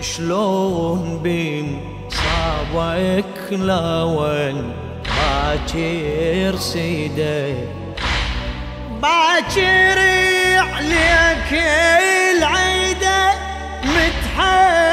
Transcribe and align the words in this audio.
شلون 0.00 1.20
بين 1.22 1.80
صابك 2.10 3.52
الأول 3.52 4.72
باكر 5.04 6.56
سيدة 6.58 7.54
باكر 9.02 9.98
عليك 10.58 11.52
العيدة 12.36 13.20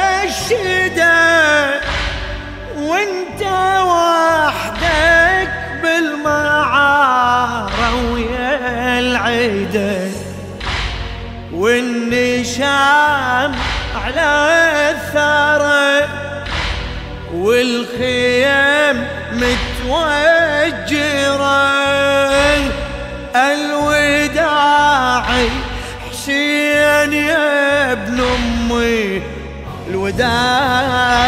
متحشدة 0.07 1.17
وانت 2.77 3.41
وحدك 3.87 4.46
والخيم 17.67 19.07
متوجرة. 19.33 20.87
الوداعي 24.15 25.49
حسين 26.09 27.13
يا 27.13 27.91
ابن 27.91 28.19
أمي 28.19 29.21
الوداع 29.89 31.26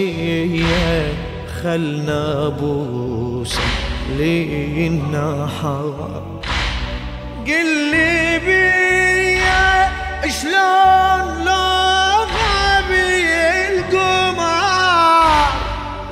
خلنا 1.63 2.49
بوسة 2.49 3.61
للنهار 4.19 5.63
قل 7.47 7.91
لي 7.91 8.39
بيا 8.39 9.91
شلون 10.29 11.45
لو 11.45 12.27
غابي 12.35 13.27
القمر 13.69 15.51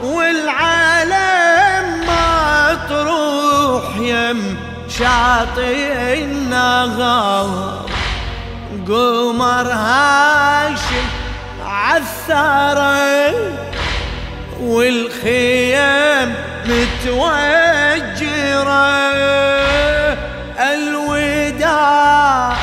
والعالم 0.03 1.87
ما 2.07 2.75
تروح 2.89 3.97
يم 3.97 4.41
شاطئ 4.89 6.25
النهار. 6.25 7.78
قمر 8.89 9.73
هاشم 9.73 11.07
عالثرى 11.65 13.35
والخيام 14.61 16.35
متوجرة. 16.67 17.59
الوداع 20.59 22.57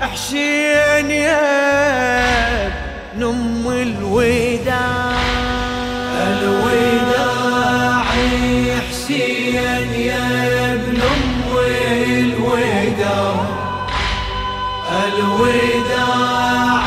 حسين 0.00 1.10
يا 1.10 2.66
ام 3.16 3.66
الوداع. 3.68 5.12
الوداع 6.26 8.04
حسين 8.90 9.91
الوداع 15.18 16.82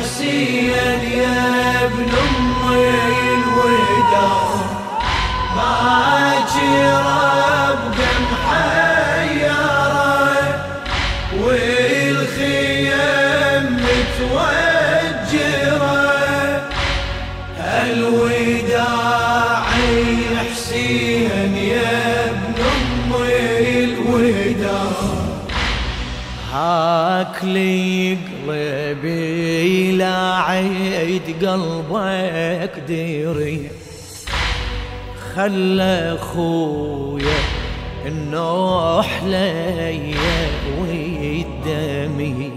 حسين 0.00 0.70
يا 1.02 1.84
ابن 1.84 2.08
ام 2.10 2.72
هاك 27.36 27.44
لي 27.44 28.18
قلبي 28.48 29.92
لا 29.92 30.34
عيد 30.36 31.46
قلبك 31.46 32.78
ديري. 32.86 33.70
خلى 35.34 36.18
خويا 36.34 37.38
النوح 38.06 39.22
ليا 39.22 40.48
ويدمي 40.80 42.50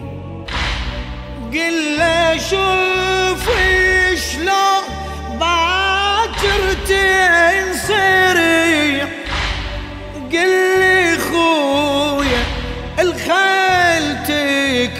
قل 1.53 1.97
له 1.97 2.37
شوف 2.37 3.49
شلون 4.15 4.83
باكر 5.39 6.61
تنصري 6.87 8.28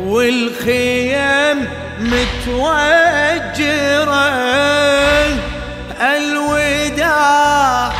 والخيام 0.00 1.68
متوجرة. 2.00 3.12
الوداع 6.00 7.92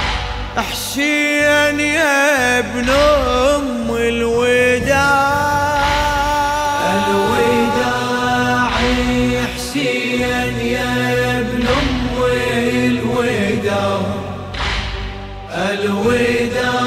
حسين 0.57 1.81
يا 1.81 2.59
ابن 2.59 2.89
أم 2.91 3.97
الوداع. 3.97 5.33
الوداع 6.95 8.71
حسين 9.57 10.59
يا 10.61 11.39
ابن 11.39 11.67
امي 11.67 12.02
الوداع. 15.55 16.82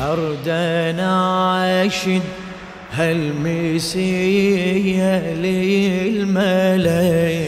أرد 0.00 0.48
أناشد 0.48 2.22
هالمسية 2.92 4.54
للملاي 5.34 7.40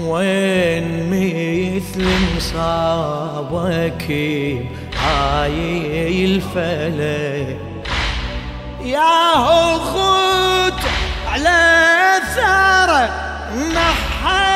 وين 0.00 1.10
مثل 1.10 2.06
مصابك 2.36 4.02
هاي 4.98 6.24
الفلك 6.24 7.58
يا 8.84 9.34
هو 9.36 9.78
خد 9.78 10.74
على 11.32 11.80
ثاره 12.34 13.08
نحت 13.74 14.49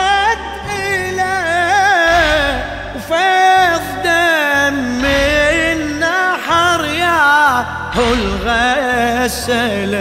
يا 7.97 8.01
هو 8.01 8.13
الغسل 8.15 9.95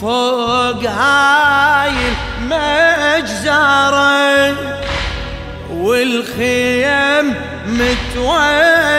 فوق 0.00 0.82
هاي 0.84 1.92
المجزرة 3.18 3.76
والخيم 5.70 7.34
متوجرة. 7.66 8.96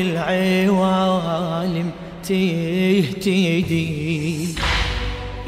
العوالم 0.00 1.90
تهتدي 2.22 3.84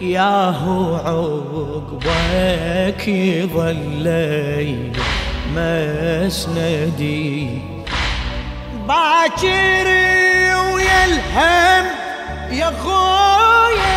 يا 0.01 0.51
هو 0.51 0.95
عقبك 0.97 3.09
يظلي 3.09 4.77
مسندي 5.57 7.49
باكر 8.89 9.87
ويا 10.73 11.05
الهم 11.05 11.87
يا 12.53 12.73
خويا 12.83 13.96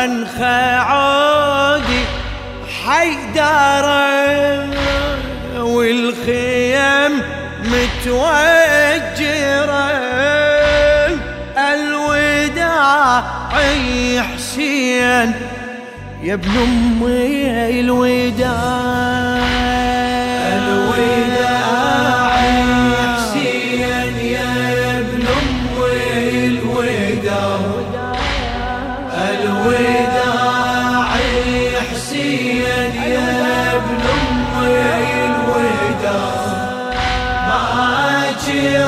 وانخى 0.00 0.76
عودي 0.76 2.04
حيدارة 2.86 4.00
والخيم 5.58 7.12
متوجرة. 7.64 8.70
الوداع 11.58 13.24
حسين 14.22 15.28
يا 16.22 16.34
ابن 16.34 16.50
أمي 16.56 17.80
الوداع. 17.80 18.50
الوداع 20.52 21.29
امي 38.50 38.80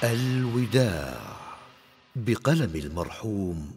الوداع 0.03 1.17
بقلم 2.15 2.75
المرحوم 2.75 3.71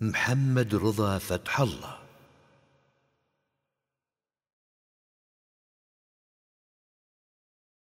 محمد 0.00 0.74
رضا 0.74 1.18
فتح 1.18 1.60
الله 1.60 1.99